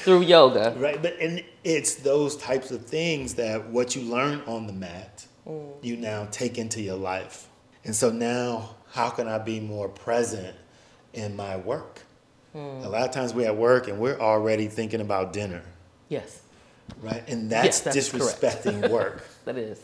through 0.05 0.23
yoga. 0.23 0.75
Right, 0.77 1.01
but 1.01 1.19
and 1.19 1.43
it's 1.65 1.95
those 1.97 2.37
types 2.37 2.71
of 2.71 2.85
things 2.85 3.35
that 3.35 3.71
what 3.71 3.97
you 3.97 4.03
learn 4.03 4.43
on 4.47 4.67
the 4.67 4.73
mat, 4.75 5.27
you 5.83 5.97
now 5.97 6.27
take 6.31 6.59
into 6.59 6.81
your 6.81 6.97
life. 6.97 7.49
And 7.85 7.95
so 7.95 8.11
now, 8.11 8.77
how 8.93 9.11
can 9.11 9.29
I 9.29 9.39
be 9.39 9.61
more 9.61 9.89
present 9.89 10.57
in 11.13 11.37
my 11.37 11.57
work? 11.57 12.03
Hmm. 12.53 12.59
A 12.83 12.89
lot 12.89 13.03
of 13.09 13.11
times 13.13 13.33
we're 13.35 13.47
at 13.47 13.57
work 13.57 13.89
and 13.89 13.99
we're 13.99 14.19
already 14.19 14.67
thinking 14.69 15.01
about 15.01 15.33
dinner, 15.33 15.63
Yes, 16.09 16.43
right? 17.01 17.23
And 17.29 17.51
that's, 17.51 17.81
that's 17.81 17.97
disrespecting 17.97 18.89
work. 18.91 19.25
that 19.45 19.57
is. 19.57 19.81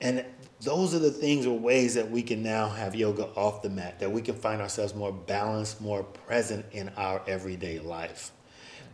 And 0.00 0.24
those 0.60 0.94
are 0.94 0.98
the 0.98 1.10
things 1.10 1.46
or 1.46 1.58
ways 1.58 1.94
that 1.94 2.10
we 2.10 2.22
can 2.22 2.42
now 2.42 2.68
have 2.68 2.94
yoga 2.94 3.26
off 3.36 3.62
the 3.62 3.70
mat, 3.70 4.00
that 4.00 4.10
we 4.10 4.22
can 4.22 4.34
find 4.34 4.60
ourselves 4.60 4.94
more 4.94 5.12
balanced, 5.12 5.80
more 5.80 6.02
present 6.02 6.64
in 6.72 6.88
our 6.96 7.22
everyday 7.26 7.78
life. 7.78 8.32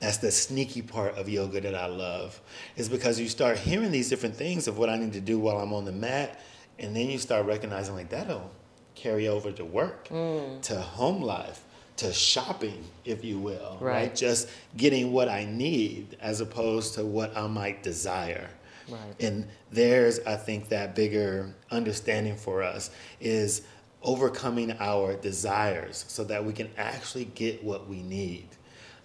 That's 0.04 0.18
the 0.18 0.30
sneaky 0.30 0.82
part 0.82 1.16
of 1.16 1.30
yoga 1.30 1.62
that 1.62 1.74
I 1.74 1.86
love, 1.86 2.38
is 2.76 2.90
because 2.90 3.18
you 3.18 3.26
start 3.26 3.56
hearing 3.56 3.90
these 3.90 4.10
different 4.10 4.36
things 4.36 4.68
of 4.68 4.76
what 4.76 4.90
I 4.90 4.98
need 4.98 5.14
to 5.14 5.20
do 5.20 5.38
while 5.38 5.56
I'm 5.56 5.72
on 5.72 5.86
the 5.86 5.92
mat, 5.92 6.40
and 6.78 6.94
then 6.94 7.08
you 7.08 7.16
start 7.16 7.46
recognizing 7.46 7.94
like 7.94 8.10
that'll 8.10 8.50
carry 8.94 9.28
over 9.28 9.50
to 9.52 9.64
work, 9.64 10.08
mm. 10.08 10.60
to 10.60 10.78
home 10.78 11.22
life, 11.22 11.64
to 11.96 12.12
shopping, 12.12 12.84
if 13.06 13.24
you 13.24 13.38
will, 13.38 13.78
Right. 13.80 14.14
Just 14.14 14.50
getting 14.76 15.10
what 15.10 15.30
I 15.30 15.46
need 15.46 16.18
as 16.20 16.42
opposed 16.42 16.92
to 16.96 17.06
what 17.06 17.34
I 17.34 17.46
might 17.46 17.82
desire. 17.82 18.50
Right. 18.90 19.00
And 19.20 19.48
there's, 19.72 20.20
I 20.20 20.36
think, 20.36 20.68
that 20.68 20.94
bigger 20.94 21.54
understanding 21.70 22.36
for 22.36 22.62
us 22.62 22.90
is 23.22 23.62
overcoming 24.02 24.76
our 24.80 25.16
desires 25.16 26.04
so 26.08 26.24
that 26.24 26.44
we 26.44 26.52
can 26.52 26.68
actually 26.76 27.24
get 27.24 27.64
what 27.64 27.88
we 27.88 28.02
need. 28.02 28.48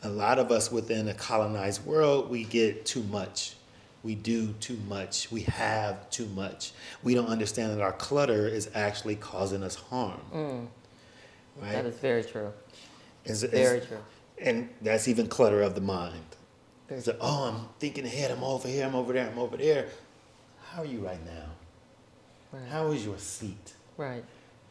A 0.03 0.10
lot 0.10 0.39
of 0.39 0.51
us 0.51 0.72
within 0.72 1.08
a 1.10 1.13
colonized 1.13 1.86
world, 1.86 2.29
we 2.29 2.46
get 2.46 2.86
too 2.86 3.03
much. 3.03 3.56
We 4.01 4.15
do 4.15 4.53
too 4.62 4.77
much. 4.88 5.29
We 5.29 5.41
have 5.44 6.10
too 6.10 6.27
much. 6.27 6.72
We 7.03 7.13
don't 7.15 7.27
understand 7.27 7.72
that 7.74 7.82
our 7.82 7.91
clutter 7.91 8.48
is 8.48 8.70
actually 8.74 9.15
causing 9.18 9.62
us 9.62 9.75
harm. 9.75 10.22
Mm. 10.34 10.68
Right? 11.58 11.72
That 11.74 11.86
is 11.86 11.96
very 11.98 12.24
true. 12.24 12.53
Is- 13.25 13.44
Very 13.44 13.82
true. 13.82 13.98
And 14.41 14.70
that's 14.82 15.10
even 15.10 15.27
clutter 15.27 15.62
of 15.62 15.75
the 15.75 15.82
mind. 15.82 16.24
Very 16.88 17.01
So, 17.01 17.18
oh, 17.20 17.50
I'm 17.50 17.68
thinking 17.77 18.06
ahead. 18.06 18.32
I'm 18.32 18.41
over 18.44 18.70
here. 18.70 18.86
I'm 18.86 18.96
over 18.96 19.12
there. 19.12 19.29
I'm 19.29 19.38
over 19.38 19.58
there. 19.58 19.88
How 20.72 20.84
are 20.84 20.86
you 20.86 21.00
right 21.00 21.24
now? 21.25 21.50
Right. 22.53 22.68
How 22.70 22.88
is 22.91 23.03
your 23.06 23.18
seat? 23.18 23.74
Right. 23.98 24.24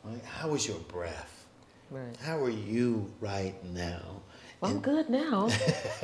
Right? 0.03 0.25
How 0.25 0.55
is 0.55 0.67
your 0.67 0.79
breath? 0.79 1.45
Right. 1.91 2.17
How 2.23 2.39
are 2.43 2.49
you 2.51 3.13
right 3.21 3.63
now? 3.63 4.23
Well, 4.61 4.73
I'm 4.73 4.81
good 4.81 5.09
now. 5.09 5.47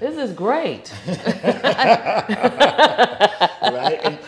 this 0.00 0.16
is 0.16 0.32
great. 0.32 0.92
right? 1.06 1.16
And 4.02 4.18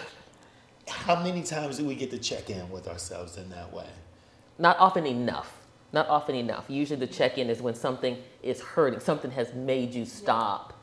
how 0.89 1.21
many 1.23 1.43
times 1.43 1.79
do 1.79 1.85
we 1.85 1.97
get 1.97 2.11
to 2.13 2.19
check 2.19 2.51
in 2.51 2.71
with 2.71 2.87
ourselves 2.87 3.39
in 3.39 3.49
that 3.51 3.73
way? 3.73 3.89
Not 4.59 4.79
often 4.79 5.07
enough. 5.07 5.61
Not 5.93 6.09
often 6.09 6.37
enough. 6.37 6.67
Usually 6.69 6.99
the 6.99 7.07
check-in 7.07 7.49
is 7.49 7.63
when 7.63 7.75
something 7.75 8.19
is 8.43 8.61
hurting, 8.61 9.01
something 9.01 9.31
has 9.33 9.55
made 9.55 9.95
you 9.95 10.05
stop 10.05 10.75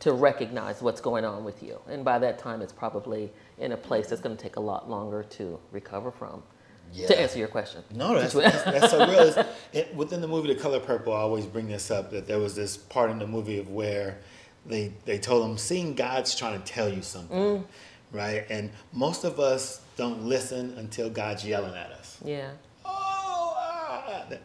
to 0.00 0.12
recognize 0.12 0.82
what's 0.82 1.00
going 1.00 1.24
on 1.24 1.44
with 1.44 1.62
you. 1.62 1.78
And 1.88 2.04
by 2.04 2.18
that 2.18 2.38
time, 2.38 2.60
it's 2.60 2.72
probably 2.72 3.32
in 3.58 3.72
a 3.72 3.76
place 3.76 4.08
that's 4.08 4.20
going 4.20 4.36
to 4.36 4.42
take 4.42 4.56
a 4.56 4.60
lot 4.60 4.90
longer 4.90 5.22
to 5.22 5.58
recover 5.72 6.10
from. 6.10 6.42
Yeah. 6.94 7.08
To 7.08 7.20
answer 7.20 7.38
your 7.38 7.48
question. 7.48 7.82
No, 7.92 8.18
that's, 8.18 8.34
that's, 8.34 8.62
that's 8.62 8.90
so 8.90 9.06
real. 9.36 9.46
It, 9.72 9.94
within 9.94 10.20
the 10.20 10.28
movie 10.28 10.54
The 10.54 10.60
Color 10.60 10.80
Purple, 10.80 11.12
I 11.12 11.18
always 11.18 11.44
bring 11.44 11.66
this 11.66 11.90
up 11.90 12.10
that 12.12 12.26
there 12.26 12.38
was 12.38 12.54
this 12.54 12.76
part 12.76 13.10
in 13.10 13.18
the 13.18 13.26
movie 13.26 13.58
of 13.58 13.68
where 13.68 14.18
they 14.64 14.92
they 15.04 15.18
told 15.18 15.50
him, 15.50 15.58
seeing 15.58 15.94
God's 15.94 16.34
trying 16.34 16.62
to 16.62 16.72
tell 16.72 16.88
you 16.88 17.02
something, 17.02 17.64
right? 18.12 18.46
And 18.48 18.70
most 18.92 19.24
of 19.24 19.40
us 19.40 19.80
don't 19.96 20.22
listen 20.22 20.74
until 20.78 21.10
God's 21.10 21.44
yelling 21.44 21.74
at 21.74 21.90
us. 21.90 22.18
Yeah. 22.24 22.50
Oh, 22.84 23.54
ah, 23.56 24.26
that, 24.30 24.40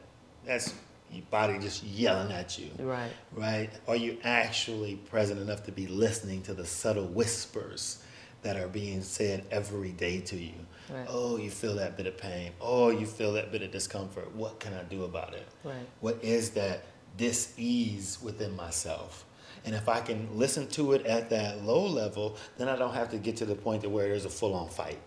that's 0.46 0.74
your 1.12 1.24
body 1.32 1.58
just 1.60 1.84
yelling 1.84 2.32
at 2.32 2.58
you. 2.58 2.70
Right. 2.80 3.12
right? 3.34 3.70
Are 3.88 3.96
you 3.96 4.18
actually 4.24 4.96
present 4.96 5.40
enough 5.40 5.64
to 5.66 5.72
be 5.72 5.88
listening 5.88 6.42
to 6.44 6.54
the 6.54 6.66
subtle 6.66 7.06
whispers 7.06 8.04
that 8.42 8.58
are 8.58 8.68
being 8.68 9.02
said 9.02 9.46
every 9.52 9.92
day 9.92 10.20
to 10.22 10.38
you? 10.38 10.54
Right. 10.90 11.06
Oh, 11.08 11.38
you 11.38 11.52
feel 11.52 11.76
that 11.76 11.98
bit 11.98 12.08
of 12.08 12.18
pain. 12.18 12.52
Oh, 12.60 12.90
you 12.90 13.06
feel 13.06 13.34
that 13.34 13.52
bit 13.52 13.62
of 13.62 13.72
discomfort. 13.72 14.34
What 14.36 14.60
can 14.60 14.74
I 14.74 14.84
do 14.84 15.04
about 15.04 15.34
it? 15.34 15.48
Right. 15.64 15.76
What 16.02 16.24
is 16.24 16.52
that 16.52 16.84
dis-ease 17.18 18.20
within 18.22 18.56
myself? 18.56 19.26
And 19.66 19.76
if 19.76 19.90
I 19.90 20.00
can 20.02 20.28
listen 20.38 20.68
to 20.70 20.94
it 20.94 21.06
at 21.06 21.30
that 21.30 21.64
low 21.64 21.86
level, 21.86 22.38
then 22.58 22.70
I 22.70 22.76
don't 22.76 22.94
have 22.94 23.10
to 23.12 23.18
get 23.18 23.36
to 23.38 23.46
the 23.46 23.56
point 23.56 23.84
to 23.84 23.90
where 23.90 24.08
there's 24.08 24.26
a 24.26 24.30
full-on 24.30 24.70
fight. 24.70 25.00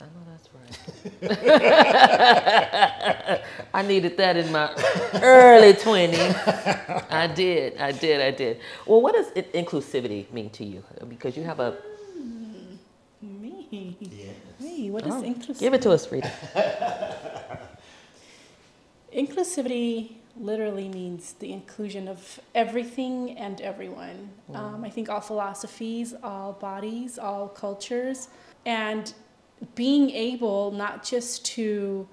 I 0.00 0.04
know 0.04 0.10
that's 0.28 0.48
right. 1.22 1.30
I 3.74 3.82
needed 3.82 4.16
that 4.16 4.36
in 4.36 4.50
my 4.50 4.68
early 5.22 5.72
20s. 5.72 7.06
I 7.10 7.28
did, 7.28 7.76
I 7.78 7.92
did, 7.92 8.20
I 8.20 8.30
did. 8.32 8.60
Well, 8.86 9.00
what 9.00 9.14
does 9.14 9.28
inclusivity 9.52 10.30
mean 10.32 10.50
to 10.50 10.64
you? 10.64 10.82
Because 11.08 11.36
you 11.36 11.44
have 11.44 11.60
a. 11.60 11.76
Me. 13.22 13.96
Yes. 14.00 14.34
Me. 14.60 14.82
What 14.94 15.08
is 15.08 15.12
Oh, 15.12 15.22
inclusivity? 15.22 15.58
Give 15.58 15.74
it 15.74 15.82
to 15.82 15.90
us, 15.90 16.12
Rita. 16.12 16.30
Inclusivity 19.12 20.12
literally 20.36 20.88
means 20.88 21.32
the 21.40 21.52
inclusion 21.52 22.06
of 22.06 22.38
everything 22.54 23.36
and 23.36 23.60
everyone. 23.60 24.30
Um, 24.54 24.84
I 24.84 24.90
think 24.90 25.08
all 25.08 25.20
philosophies, 25.20 26.14
all 26.22 26.52
bodies, 26.52 27.18
all 27.18 27.48
cultures, 27.48 28.28
and 28.66 29.12
being 29.74 30.10
able 30.10 30.70
not 30.70 31.02
just 31.02 31.44
to 31.56 32.08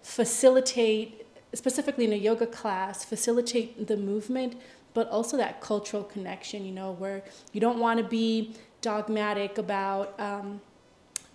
facilitate, 0.00 1.26
specifically 1.52 2.06
in 2.06 2.12
a 2.14 2.16
yoga 2.16 2.46
class, 2.46 3.04
facilitate 3.04 3.86
the 3.86 3.98
movement, 3.98 4.56
but 4.94 5.10
also 5.10 5.36
that 5.36 5.60
cultural 5.60 6.04
connection, 6.04 6.64
you 6.64 6.72
know, 6.72 6.92
where 6.92 7.22
you 7.52 7.60
don't 7.60 7.78
want 7.78 7.98
to 7.98 8.04
be 8.04 8.54
dogmatic 8.80 9.58
about. 9.58 10.18
Um, 10.18 10.62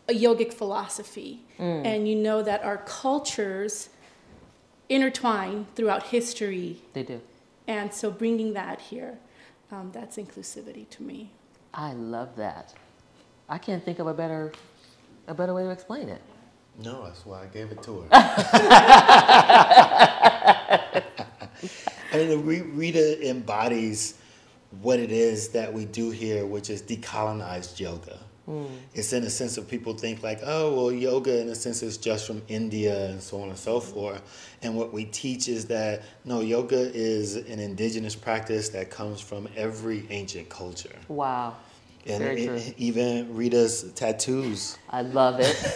a 0.10 0.14
yogic 0.14 0.54
philosophy, 0.54 1.42
and 1.60 2.08
you 2.08 2.16
know 2.16 2.42
that 2.42 2.64
our 2.64 2.78
cultures 2.78 3.90
intertwine 4.90 5.68
throughout 5.76 6.04
history, 6.08 6.82
They 6.94 7.04
do. 7.04 7.22
and 7.68 7.94
so 7.94 8.10
bringing 8.10 8.54
that 8.54 8.82
here, 8.82 9.20
um, 9.72 9.92
that's 9.94 10.18
inclusivity 10.18 10.90
to 10.90 11.04
me. 11.04 11.30
I 11.74 11.94
love 11.94 12.36
that. 12.38 12.74
I 13.48 13.60
can't 13.60 13.84
think 13.86 14.00
of 14.00 14.08
a 14.08 14.14
better, 14.14 14.52
a 15.28 15.34
better 15.36 15.54
way 15.54 15.64
to 15.64 15.70
explain 15.70 16.10
it. 16.10 16.22
No, 16.84 17.04
that's 17.04 17.24
why 17.26 17.44
I 17.44 17.46
gave 17.48 17.72
it 17.72 17.84
to 17.84 18.02
her. 18.02 18.08
I 22.12 22.18
mean, 22.18 22.46
Re- 22.46 22.62
Rita 22.62 23.28
embodies 23.30 24.19
what 24.82 25.00
it 25.00 25.12
is 25.12 25.50
that 25.50 25.74
we 25.74 25.86
do 25.86 26.12
here, 26.12 26.46
which 26.46 26.70
is 26.70 26.82
decolonized 26.82 27.80
yoga. 27.80 28.18
It's 28.96 29.14
in 29.14 29.24
a 29.26 29.30
sense 29.30 29.60
of 29.60 29.68
people 29.68 29.94
think 29.94 30.24
like, 30.24 30.40
oh, 30.44 30.74
well, 30.74 30.92
yoga 30.92 31.40
in 31.40 31.50
a 31.50 31.56
sense 31.56 31.84
is 31.84 31.98
just 31.98 32.26
from 32.26 32.42
India 32.48 33.10
and 33.12 33.22
so 33.22 33.40
on 33.44 33.50
and 33.50 33.58
so 33.58 33.80
forth. 33.80 34.24
And 34.64 34.76
what 34.76 34.92
we 34.92 35.06
teach 35.06 35.48
is 35.48 35.66
that 35.66 36.02
no, 36.26 36.42
yoga 36.42 36.90
is 36.96 37.36
an 37.36 37.60
indigenous 37.60 38.16
practice 38.16 38.70
that 38.70 38.90
comes 38.90 39.22
from 39.22 39.48
every 39.56 40.08
ancient 40.10 40.50
culture. 40.50 40.96
Wow. 41.10 41.58
And 42.08 42.24
Very 42.24 42.42
it- 42.46 42.48
true. 42.48 42.74
even 42.78 43.36
Rita's 43.36 43.92
tattoos. 43.94 44.80
I 44.90 45.04
love 45.04 45.36
it. 45.40 45.56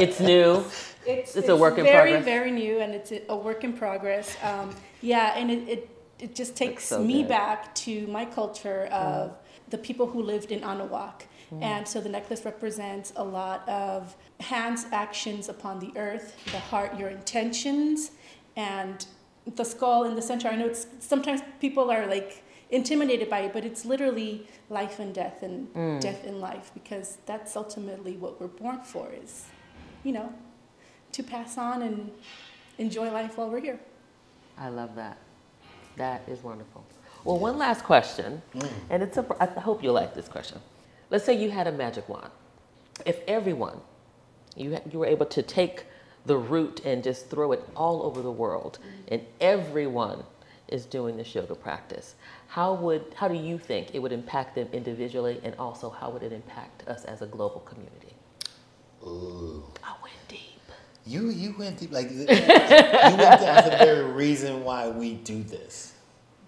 it's 0.00 0.20
new. 0.20 0.64
It's, 1.04 1.34
It's 1.34 1.48
a 1.48 1.56
work 1.56 1.76
in 1.78 1.82
very, 1.84 2.12
progress. 2.12 2.24
Very, 2.24 2.50
very 2.50 2.50
new, 2.52 2.78
and 2.78 2.94
it's 2.94 3.12
a 3.28 3.36
work 3.36 3.64
in 3.64 3.72
progress. 3.72 4.36
Um, 4.44 4.70
yeah, 5.00 5.34
and 5.36 5.50
it, 5.50 5.68
it, 5.68 5.90
it 6.22 6.34
just 6.34 6.54
takes 6.56 6.84
so 6.84 7.02
me 7.02 7.22
good. 7.22 7.28
back 7.28 7.74
to 7.74 8.06
my 8.06 8.24
culture 8.24 8.84
of 8.86 9.36
the 9.70 9.78
people 9.78 10.06
who 10.06 10.22
lived 10.22 10.52
in 10.52 10.60
Anahuac. 10.60 11.22
And 11.60 11.86
so 11.86 12.00
the 12.00 12.08
necklace 12.08 12.46
represents 12.46 13.12
a 13.16 13.22
lot 13.22 13.68
of 13.68 14.16
hands 14.40 14.86
actions 14.90 15.50
upon 15.50 15.80
the 15.80 15.92
earth, 15.96 16.34
the 16.50 16.58
heart, 16.58 16.98
your 16.98 17.10
intentions, 17.10 18.12
and 18.56 19.04
the 19.56 19.64
skull 19.64 20.04
in 20.04 20.14
the 20.14 20.22
center. 20.22 20.48
I 20.48 20.56
know 20.56 20.66
it's 20.66 20.86
sometimes 21.00 21.42
people 21.60 21.90
are 21.90 22.06
like 22.06 22.42
intimidated 22.70 23.28
by 23.28 23.40
it, 23.40 23.52
but 23.52 23.66
it's 23.66 23.84
literally 23.84 24.46
life 24.70 24.98
and 24.98 25.14
death 25.14 25.42
and 25.42 25.72
mm. 25.74 26.00
death 26.00 26.24
and 26.24 26.40
life 26.40 26.70
because 26.72 27.18
that's 27.26 27.54
ultimately 27.54 28.16
what 28.16 28.40
we're 28.40 28.46
born 28.46 28.80
for 28.80 29.10
is, 29.12 29.44
you 30.04 30.12
know, 30.12 30.32
to 31.12 31.22
pass 31.22 31.58
on 31.58 31.82
and 31.82 32.10
enjoy 32.78 33.10
life 33.10 33.36
while 33.36 33.50
we're 33.50 33.60
here. 33.60 33.80
I 34.56 34.70
love 34.70 34.94
that. 34.94 35.18
That 35.96 36.22
is 36.28 36.42
wonderful. 36.42 36.84
Well, 37.24 37.38
one 37.38 37.58
last 37.58 37.84
question, 37.84 38.42
and 38.90 39.02
it's 39.02 39.16
a. 39.16 39.26
I 39.40 39.46
hope 39.60 39.82
you 39.82 39.92
like 39.92 40.14
this 40.14 40.28
question. 40.28 40.60
Let's 41.10 41.24
say 41.24 41.34
you 41.34 41.50
had 41.50 41.66
a 41.66 41.72
magic 41.72 42.08
wand. 42.08 42.30
If 43.06 43.20
everyone, 43.28 43.80
you 44.56 44.78
you 44.90 44.98
were 45.00 45.06
able 45.06 45.26
to 45.26 45.42
take 45.42 45.86
the 46.26 46.36
root 46.36 46.80
and 46.84 47.04
just 47.04 47.30
throw 47.30 47.52
it 47.52 47.62
all 47.76 48.02
over 48.02 48.22
the 48.22 48.32
world, 48.32 48.78
and 49.08 49.22
everyone 49.40 50.24
is 50.68 50.86
doing 50.86 51.16
this 51.16 51.34
yoga 51.34 51.54
practice, 51.54 52.14
how 52.48 52.74
would 52.74 53.04
how 53.16 53.28
do 53.28 53.34
you 53.34 53.58
think 53.58 53.94
it 53.94 54.00
would 54.00 54.12
impact 54.12 54.54
them 54.56 54.68
individually, 54.72 55.40
and 55.44 55.54
also 55.56 55.90
how 55.90 56.10
would 56.10 56.22
it 56.22 56.32
impact 56.32 56.88
us 56.88 57.04
as 57.04 57.22
a 57.22 57.26
global 57.26 57.60
community? 57.60 58.14
Ooh. 59.04 59.64
Deep. 59.74 60.01
You 61.06 61.30
you 61.30 61.54
went 61.58 61.78
deep 61.78 61.92
like 61.92 62.10
you 62.12 62.18
went 62.26 62.28
down 62.28 63.64
to 63.64 63.70
the 63.70 63.76
very 63.78 64.04
reason 64.12 64.62
why 64.64 64.88
we 64.88 65.14
do 65.14 65.42
this. 65.42 65.92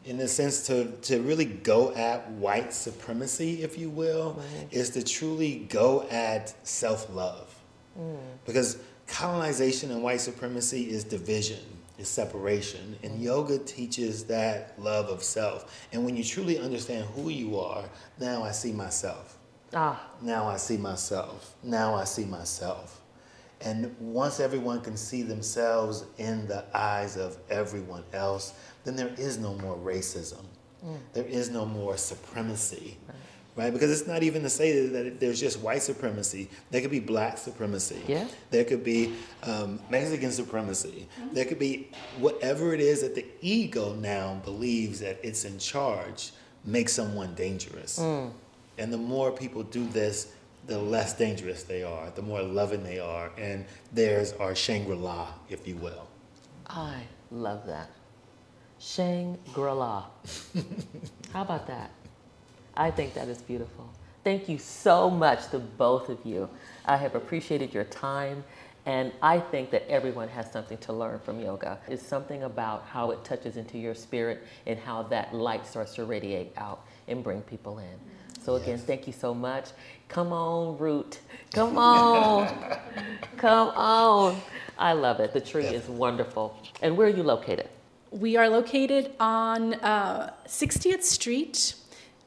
In 0.04 0.18
the 0.18 0.28
sense 0.28 0.66
to 0.66 0.92
to 1.02 1.20
really 1.22 1.44
go 1.46 1.92
at 1.94 2.30
white 2.32 2.72
supremacy, 2.72 3.62
if 3.62 3.78
you 3.78 3.90
will, 3.90 4.40
is 4.70 4.90
to 4.90 5.02
truly 5.02 5.66
go 5.68 6.06
at 6.10 6.54
self 6.66 7.12
love. 7.14 7.54
Because 8.44 8.78
colonization 9.06 9.90
and 9.90 10.02
white 10.02 10.20
supremacy 10.20 10.90
is 10.90 11.04
division, 11.04 11.60
is 11.98 12.08
separation. 12.08 12.96
And 13.02 13.20
yoga 13.22 13.58
teaches 13.58 14.24
that 14.24 14.74
love 14.78 15.06
of 15.08 15.22
self. 15.22 15.86
And 15.92 16.04
when 16.04 16.16
you 16.16 16.24
truly 16.24 16.58
understand 16.58 17.06
who 17.14 17.28
you 17.28 17.58
are, 17.58 17.84
now 18.20 18.42
I 18.42 18.50
see 18.52 18.72
myself. 18.72 19.38
Ah, 19.74 20.00
Now 20.22 20.46
I 20.48 20.56
see 20.56 20.76
myself. 20.76 21.54
Now 21.62 21.94
I 21.94 22.04
see 22.04 22.24
myself. 22.24 23.00
And 23.60 23.94
once 23.98 24.40
everyone 24.40 24.80
can 24.80 24.96
see 24.96 25.22
themselves 25.22 26.04
in 26.18 26.46
the 26.46 26.64
eyes 26.76 27.16
of 27.16 27.38
everyone 27.50 28.04
else, 28.12 28.54
then 28.84 28.96
there 28.96 29.12
is 29.16 29.38
no 29.38 29.54
more 29.54 29.76
racism. 29.76 30.44
Mm. 30.84 30.98
There 31.14 31.24
is 31.24 31.50
no 31.50 31.64
more 31.64 31.96
supremacy. 31.96 32.98
Right? 33.56 33.72
Because 33.72 33.92
it's 33.92 34.08
not 34.08 34.24
even 34.24 34.42
to 34.42 34.50
say 34.50 34.86
that 34.88 35.20
there's 35.20 35.38
just 35.38 35.60
white 35.60 35.82
supremacy. 35.82 36.50
There 36.72 36.80
could 36.80 36.90
be 36.90 36.98
black 36.98 37.38
supremacy. 37.38 38.02
Yeah. 38.08 38.26
There 38.50 38.64
could 38.64 38.82
be 38.82 39.14
um, 39.44 39.78
Mexican 39.90 40.32
supremacy. 40.32 41.06
Mm-hmm. 41.20 41.34
There 41.34 41.44
could 41.44 41.60
be 41.60 41.88
whatever 42.18 42.74
it 42.74 42.80
is 42.80 43.02
that 43.02 43.14
the 43.14 43.24
ego 43.40 43.94
now 43.94 44.40
believes 44.44 44.98
that 45.00 45.20
it's 45.22 45.44
in 45.44 45.60
charge 45.60 46.32
makes 46.64 46.92
someone 46.92 47.34
dangerous. 47.36 48.00
Mm. 48.00 48.32
And 48.78 48.92
the 48.92 48.98
more 48.98 49.30
people 49.30 49.62
do 49.62 49.86
this, 49.88 50.32
the 50.66 50.78
less 50.78 51.14
dangerous 51.16 51.62
they 51.62 51.82
are, 51.82 52.10
the 52.14 52.22
more 52.22 52.42
loving 52.42 52.82
they 52.82 52.98
are. 52.98 53.30
And 53.38 53.66
theirs 53.92 54.32
are 54.34 54.54
Shangri 54.54 54.96
La, 54.96 55.28
if 55.48 55.66
you 55.68 55.76
will. 55.76 56.08
I 56.66 57.02
love 57.30 57.66
that. 57.66 57.90
Shangri-La. 58.78 60.04
How 61.32 61.42
about 61.42 61.66
that? 61.68 61.90
I 62.76 62.90
think 62.90 63.14
that 63.14 63.28
is 63.28 63.40
beautiful. 63.40 63.88
Thank 64.24 64.48
you 64.48 64.58
so 64.58 65.10
much 65.10 65.48
to 65.50 65.58
both 65.58 66.08
of 66.08 66.18
you. 66.24 66.48
I 66.84 66.96
have 66.96 67.14
appreciated 67.14 67.72
your 67.72 67.84
time, 67.84 68.44
and 68.84 69.12
I 69.22 69.38
think 69.38 69.70
that 69.70 69.88
everyone 69.88 70.28
has 70.28 70.50
something 70.50 70.78
to 70.78 70.92
learn 70.92 71.18
from 71.20 71.40
yoga. 71.40 71.78
It's 71.88 72.02
something 72.02 72.42
about 72.42 72.84
how 72.86 73.10
it 73.10 73.24
touches 73.24 73.56
into 73.56 73.78
your 73.78 73.94
spirit 73.94 74.42
and 74.66 74.78
how 74.78 75.02
that 75.04 75.34
light 75.34 75.66
starts 75.66 75.94
to 75.94 76.04
radiate 76.04 76.52
out 76.56 76.84
and 77.08 77.22
bring 77.22 77.42
people 77.42 77.78
in. 77.78 77.98
So 78.44 78.56
again, 78.56 78.76
thank 78.76 79.06
you 79.06 79.12
so 79.14 79.32
much. 79.32 79.70
Come 80.08 80.30
on, 80.30 80.76
Root. 80.76 81.20
Come 81.54 81.78
on. 81.78 82.46
Come 83.38 83.68
on. 83.70 84.38
I 84.78 84.92
love 84.92 85.18
it. 85.20 85.32
The 85.32 85.40
tree 85.40 85.64
is 85.64 85.88
wonderful. 85.88 86.54
And 86.82 86.94
where 86.94 87.06
are 87.06 87.10
you 87.10 87.22
located? 87.22 87.70
We 88.10 88.36
are 88.36 88.50
located 88.50 89.12
on 89.18 89.74
uh, 89.74 90.34
60th 90.46 91.04
Street, 91.04 91.74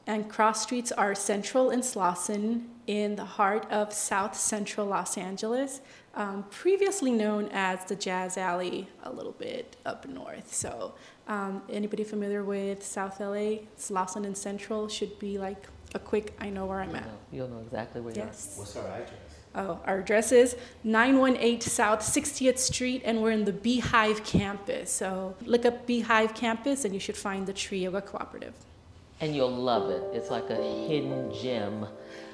and 0.07 0.27
cross 0.27 0.63
streets 0.63 0.91
are 0.91 1.13
Central 1.13 1.69
and 1.69 1.83
Slauson 1.83 2.63
in 2.87 3.15
the 3.15 3.25
heart 3.25 3.69
of 3.69 3.93
South 3.93 4.35
Central 4.35 4.87
Los 4.87 5.19
Angeles, 5.19 5.81
um, 6.15 6.45
previously 6.49 7.11
known 7.11 7.47
as 7.51 7.85
the 7.85 7.95
Jazz 7.95 8.37
Alley, 8.37 8.87
a 9.03 9.11
little 9.11 9.33
bit 9.33 9.77
up 9.85 10.07
north. 10.07 10.51
So, 10.51 10.95
um, 11.27 11.61
anybody 11.69 12.03
familiar 12.03 12.43
with 12.43 12.83
South 12.83 13.19
LA, 13.19 13.59
Slauson 13.77 14.25
and 14.25 14.35
Central 14.35 14.87
should 14.87 15.19
be 15.19 15.37
like 15.37 15.67
a 15.95 15.99
quick, 15.99 16.33
I 16.39 16.49
know 16.49 16.65
where 16.65 16.79
I'm 16.81 16.89
You'll 16.89 16.97
at. 16.97 17.05
know, 17.05 17.11
you'll 17.31 17.47
know 17.49 17.59
exactly 17.59 18.01
where 18.01 18.13
you 18.13 18.21
Yes. 18.21 18.55
What's 18.57 18.75
our 18.75 18.87
address? 18.87 19.11
Oh, 19.55 19.79
our 19.85 19.99
address 19.99 20.31
is 20.31 20.55
918 20.83 21.61
South 21.61 22.01
60th 22.01 22.59
Street, 22.59 23.01
and 23.05 23.21
we're 23.23 23.31
in 23.31 23.45
the 23.45 23.53
Beehive 23.53 24.23
campus. 24.23 24.91
So 24.91 25.35
look 25.45 25.65
up 25.65 25.87
Beehive 25.87 26.35
campus, 26.35 26.85
and 26.85 26.93
you 26.93 26.99
should 26.99 27.17
find 27.17 27.47
the 27.47 27.53
Tree 27.53 27.79
Yoga 27.79 28.01
Cooperative. 28.01 28.53
And 29.19 29.35
you'll 29.35 29.49
love 29.49 29.89
it. 29.89 30.03
It's 30.13 30.29
like 30.29 30.47
a 30.51 30.55
hidden 30.87 31.33
gem. 31.33 31.87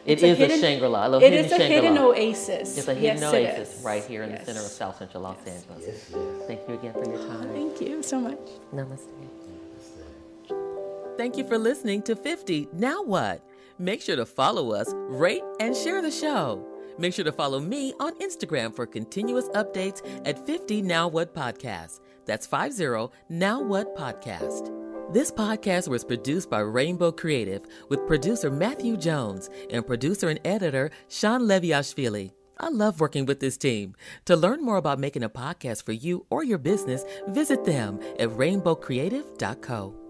It's 0.05 0.22
It 0.22 0.25
a 0.25 0.29
is 0.31 0.39
a, 0.39 0.41
hidden- 0.41 0.60
Shangri-La. 0.60 1.05
A 1.05 1.17
It 1.17 1.22
hidden 1.31 1.45
is 1.45 1.51
a 1.53 1.57
Shangri-La. 1.57 1.81
hidden 1.81 1.98
oasis. 2.00 2.77
It's 2.77 2.88
a 2.89 2.93
hidden 2.93 3.22
yes, 3.22 3.33
oasis 3.33 3.81
right 3.86 4.03
here 4.03 4.24
in 4.24 4.31
the 4.36 4.43
center 4.43 4.60
of 4.60 4.65
South 4.65 4.98
Central 4.98 5.24
Los 5.24 5.38
Yes. 5.45 5.55
Angeles. 5.55 5.83
Yes, 5.88 6.12
yes. 6.13 6.48
Thank 6.48 6.67
you 6.67 6.74
again 6.74 6.91
for 6.93 7.05
your 7.10 7.25
time. 7.25 7.53
Thank 7.53 7.79
you 7.79 8.03
so 8.03 8.19
much. 8.19 8.39
Namaste. 8.74 9.07
Thank 11.17 11.38
you 11.38 11.48
for 11.48 11.60
listening 11.60 12.01
to 12.03 12.15
50 12.15 12.70
Now 12.74 13.03
What? 13.03 13.48
Make 13.77 14.01
sure 14.01 14.15
to 14.15 14.25
follow 14.25 14.72
us, 14.72 14.91
rate, 14.96 15.43
and 15.60 15.75
share 15.75 16.01
the 16.01 16.10
show. 16.10 16.67
Make 16.98 17.13
sure 17.13 17.25
to 17.25 17.32
follow 17.32 17.60
me 17.60 17.93
on 18.00 18.17
Instagram 18.20 18.75
for 18.75 18.88
continuous 18.88 19.48
updates 19.50 20.01
at 20.25 20.43
50 20.46 20.82
Now 20.82 21.08
What 21.08 21.36
Podcast. 21.36 22.00
That's 22.25 22.48
50 22.48 23.10
Now 23.29 23.62
What 23.62 23.96
Podcast. 23.96 24.72
This 25.13 25.32
podcast 25.32 25.88
was 25.88 26.03
produced 26.03 26.50
by 26.50 26.60
Rainbow 26.60 27.12
Creative 27.12 27.62
with 27.89 28.08
producer 28.08 28.50
Matthew 28.50 28.98
Jones 28.98 29.51
and 29.70 29.86
producer 29.86 30.29
and 30.29 30.39
editor 30.46 30.89
Sean 31.10 31.41
Leviashvili. 31.41 32.32
I 32.60 32.70
love 32.70 33.00
working 33.00 33.27
with 33.27 33.39
this 33.39 33.58
team. 33.58 33.96
To 34.25 34.36
learn 34.36 34.63
more 34.63 34.77
about 34.77 35.00
making 35.00 35.24
a 35.24 35.29
podcast 35.29 35.84
for 35.84 35.91
you 35.91 36.25
or 36.32 36.43
your 36.43 36.58
business, 36.58 37.03
visit 37.27 37.65
them 37.65 38.00
at 38.17 38.29
rainbowcreative.co. 38.29 40.02